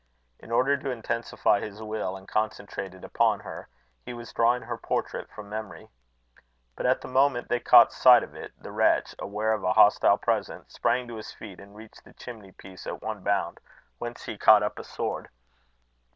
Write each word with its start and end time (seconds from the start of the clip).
In 0.39 0.49
order 0.51 0.77
to 0.77 0.89
intensify 0.89 1.59
his 1.59 1.79
will 1.79 2.17
and 2.17 2.27
concentrate 2.27 2.95
it 2.95 3.03
upon 3.03 3.41
her, 3.41 3.67
he 4.03 4.15
was 4.15 4.33
drawing 4.33 4.63
her 4.63 4.75
portrait 4.75 5.29
from 5.29 5.47
memory. 5.47 5.89
But 6.75 6.87
at 6.87 7.01
the 7.01 7.07
moment 7.07 7.49
they 7.49 7.59
caught 7.59 7.93
sight 7.93 8.23
of 8.23 8.33
it, 8.33 8.51
the 8.57 8.71
wretch, 8.71 9.13
aware 9.19 9.53
of 9.53 9.63
a 9.63 9.73
hostile 9.73 10.17
presence, 10.17 10.73
sprang 10.73 11.07
to 11.07 11.17
his 11.17 11.31
feet, 11.31 11.59
and 11.59 11.75
reached 11.75 12.03
the 12.03 12.13
chimney 12.13 12.51
piece 12.51 12.87
at 12.87 13.03
one 13.03 13.21
bound, 13.23 13.59
whence 13.99 14.23
he 14.23 14.39
caught 14.39 14.63
up 14.63 14.79
a 14.79 14.83
sword. 14.83 15.29